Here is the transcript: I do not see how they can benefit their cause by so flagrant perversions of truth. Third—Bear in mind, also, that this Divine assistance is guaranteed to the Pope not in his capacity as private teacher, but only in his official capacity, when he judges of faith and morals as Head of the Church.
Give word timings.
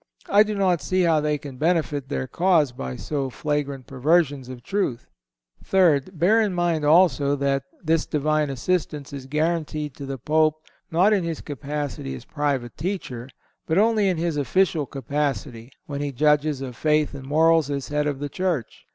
I 0.29 0.41
do 0.41 0.55
not 0.55 0.81
see 0.81 1.03
how 1.03 1.19
they 1.21 1.37
can 1.37 1.57
benefit 1.59 2.09
their 2.09 2.25
cause 2.25 2.71
by 2.71 2.95
so 2.95 3.29
flagrant 3.29 3.85
perversions 3.85 4.49
of 4.49 4.63
truth. 4.63 5.07
Third—Bear 5.63 6.41
in 6.41 6.55
mind, 6.55 6.83
also, 6.83 7.35
that 7.35 7.61
this 7.83 8.07
Divine 8.07 8.49
assistance 8.49 9.13
is 9.13 9.27
guaranteed 9.27 9.93
to 9.97 10.07
the 10.07 10.17
Pope 10.17 10.55
not 10.89 11.13
in 11.13 11.23
his 11.23 11.41
capacity 11.41 12.15
as 12.15 12.25
private 12.25 12.75
teacher, 12.77 13.29
but 13.67 13.77
only 13.77 14.09
in 14.09 14.17
his 14.17 14.37
official 14.37 14.87
capacity, 14.87 15.71
when 15.85 16.01
he 16.01 16.11
judges 16.11 16.61
of 16.61 16.75
faith 16.75 17.13
and 17.13 17.27
morals 17.27 17.69
as 17.69 17.89
Head 17.89 18.07
of 18.07 18.17
the 18.17 18.27
Church. 18.27 18.87